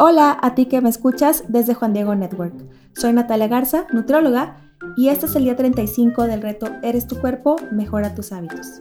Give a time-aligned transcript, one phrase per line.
[0.00, 2.54] Hola a ti que me escuchas desde Juan Diego Network.
[2.94, 4.56] Soy Natalia Garza, nutrióloga,
[4.96, 8.80] y este es el día 35 del reto Eres tu cuerpo, mejora tus hábitos.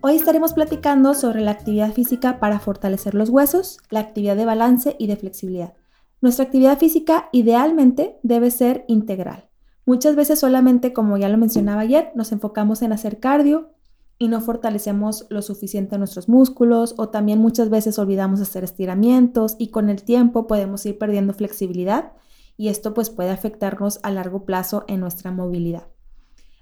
[0.00, 4.96] Hoy estaremos platicando sobre la actividad física para fortalecer los huesos, la actividad de balance
[4.98, 5.74] y de flexibilidad.
[6.22, 9.50] Nuestra actividad física idealmente debe ser integral.
[9.84, 13.73] Muchas veces solamente, como ya lo mencionaba ayer, nos enfocamos en hacer cardio,
[14.18, 19.68] y no fortalecemos lo suficiente nuestros músculos o también muchas veces olvidamos hacer estiramientos y
[19.68, 22.12] con el tiempo podemos ir perdiendo flexibilidad
[22.56, 25.88] y esto pues puede afectarnos a largo plazo en nuestra movilidad.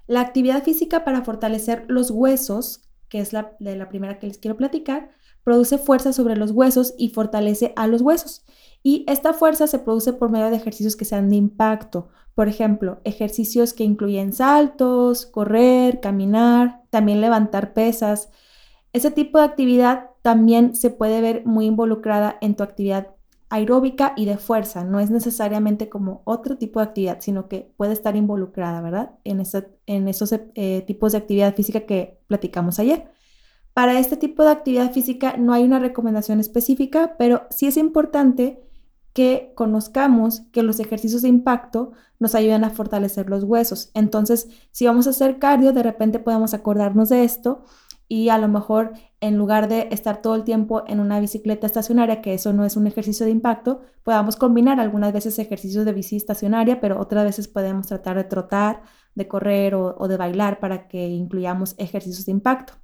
[0.07, 4.37] La actividad física para fortalecer los huesos, que es la de la primera que les
[4.37, 5.11] quiero platicar,
[5.43, 8.45] produce fuerza sobre los huesos y fortalece a los huesos.
[8.81, 12.09] Y esta fuerza se produce por medio de ejercicios que sean de impacto.
[12.35, 18.29] Por ejemplo, ejercicios que incluyen saltos, correr, caminar, también levantar pesas.
[18.91, 23.09] Ese tipo de actividad también se puede ver muy involucrada en tu actividad
[23.49, 24.83] aeróbica y de fuerza.
[24.83, 29.11] No es necesariamente como otro tipo de actividad, sino que puede estar involucrada, ¿verdad?
[29.23, 29.43] En,
[29.85, 33.11] en esos eh, tipos de actividad física que platicamos ayer.
[33.73, 38.61] Para este tipo de actividad física no hay una recomendación específica, pero sí es importante
[39.13, 43.91] que conozcamos que los ejercicios de impacto nos ayudan a fortalecer los huesos.
[43.93, 47.63] Entonces, si vamos a hacer cardio, de repente podemos acordarnos de esto
[48.07, 52.21] y a lo mejor en lugar de estar todo el tiempo en una bicicleta estacionaria,
[52.21, 56.15] que eso no es un ejercicio de impacto, podamos combinar algunas veces ejercicios de bici
[56.15, 58.83] estacionaria, pero otras veces podemos tratar de trotar,
[59.15, 62.82] de correr o, o de bailar para que incluyamos ejercicios de impacto.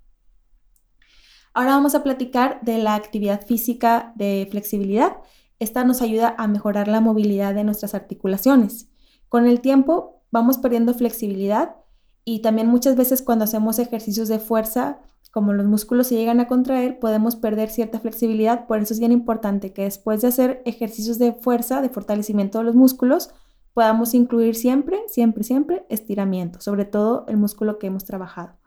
[1.53, 5.17] Ahora vamos a platicar de la actividad física de flexibilidad
[5.59, 8.89] esta nos ayuda a mejorar la movilidad de nuestras articulaciones.
[9.27, 11.75] Con el tiempo vamos perdiendo flexibilidad
[12.23, 14.99] y también muchas veces cuando hacemos ejercicios de fuerza,
[15.31, 18.67] como los músculos se llegan a contraer, podemos perder cierta flexibilidad.
[18.67, 22.63] Por eso es bien importante que después de hacer ejercicios de fuerza, de fortalecimiento de
[22.63, 23.29] los músculos,
[23.73, 28.58] podamos incluir siempre, siempre, siempre estiramiento, sobre todo el músculo que hemos trabajado.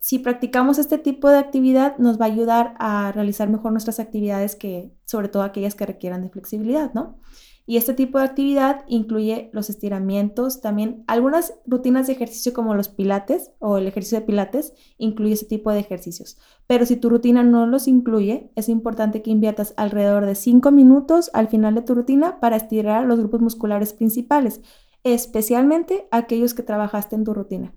[0.00, 4.56] Si, practicamos este tipo de actividad, nos va a ayudar a realizar mejor nuestras actividades,
[4.56, 7.20] que, sobre todo aquellas que requieran de flexibilidad, ¿no?
[7.64, 12.88] Y este tipo de actividad incluye los estiramientos, también algunas rutinas de ejercicio como los
[12.88, 16.38] pilates o el ejercicio de pilates incluye ese tipo de ejercicios.
[16.66, 21.30] Pero si tu rutina no los incluye, es importante que inviertas alrededor de 5 minutos
[21.34, 24.60] al final de tu rutina para estirar los grupos musculares principales,
[25.04, 27.72] especialmente aquellos que trabajaste en tu rutina.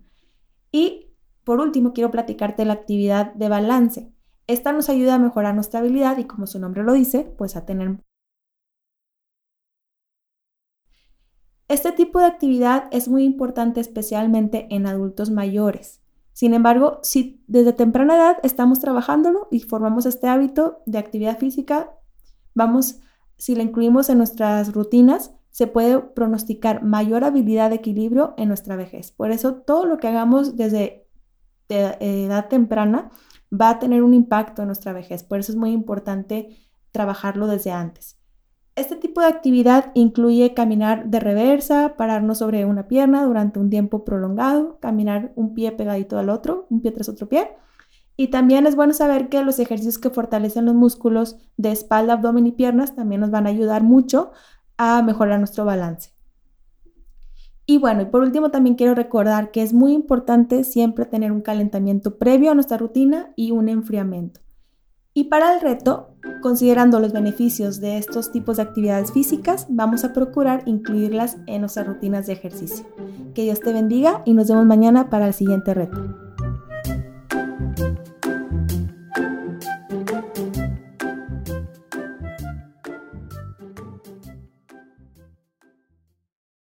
[0.71, 1.11] Y
[1.45, 4.11] por último, quiero platicarte la actividad de balance.
[4.47, 7.65] Esta nos ayuda a mejorar nuestra habilidad y como su nombre lo dice, pues a
[7.65, 7.99] tener...
[11.67, 16.01] Este tipo de actividad es muy importante especialmente en adultos mayores.
[16.31, 21.95] Sin embargo, si desde temprana edad estamos trabajándolo y formamos este hábito de actividad física,
[22.53, 22.99] vamos,
[23.37, 28.75] si la incluimos en nuestras rutinas, se puede pronosticar mayor habilidad de equilibrio en nuestra
[28.75, 29.11] vejez.
[29.11, 31.04] Por eso, todo lo que hagamos desde
[31.69, 33.11] de edad temprana
[33.51, 35.23] va a tener un impacto en nuestra vejez.
[35.23, 36.49] Por eso es muy importante
[36.91, 38.17] trabajarlo desde antes.
[38.75, 44.03] Este tipo de actividad incluye caminar de reversa, pararnos sobre una pierna durante un tiempo
[44.03, 47.55] prolongado, caminar un pie pegadito al otro, un pie tras otro pie.
[48.17, 52.47] Y también es bueno saber que los ejercicios que fortalecen los músculos de espalda, abdomen
[52.47, 54.31] y piernas también nos van a ayudar mucho
[54.77, 56.14] a mejorar nuestro balance.
[57.65, 61.41] Y bueno, y por último también quiero recordar que es muy importante siempre tener un
[61.41, 64.41] calentamiento previo a nuestra rutina y un enfriamiento.
[65.17, 66.09] Y para el reto,
[66.41, 71.87] considerando los beneficios de estos tipos de actividades físicas, vamos a procurar incluirlas en nuestras
[71.87, 72.85] rutinas de ejercicio.
[73.33, 76.24] Que Dios te bendiga y nos vemos mañana para el siguiente reto.